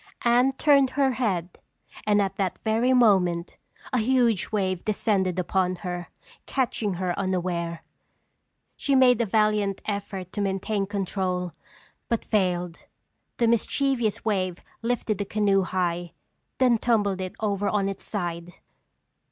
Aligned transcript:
Anne 0.23 0.51
turned 0.53 0.89
her 0.89 1.11
head 1.11 1.59
and 2.07 2.23
at 2.23 2.35
that 2.35 2.57
very 2.63 2.91
moment 2.91 3.55
a 3.93 3.99
huge 3.99 4.51
wave 4.51 4.83
descended 4.83 5.37
upon 5.37 5.75
her, 5.75 6.07
catching 6.47 6.95
her 6.95 7.13
unaware. 7.19 7.83
She 8.75 8.95
made 8.95 9.21
a 9.21 9.27
valiant 9.27 9.79
effort 9.85 10.33
to 10.33 10.41
maintain 10.41 10.87
control, 10.87 11.51
but 12.09 12.25
failed. 12.25 12.79
The 13.37 13.47
mischievous 13.47 14.25
wave 14.25 14.57
lifted 14.81 15.19
the 15.19 15.23
canoe 15.25 15.61
high, 15.61 16.13
then 16.57 16.79
tumbled 16.79 17.21
it 17.21 17.35
over 17.39 17.69
on 17.69 17.87
its 17.87 18.03
side! 18.03 18.53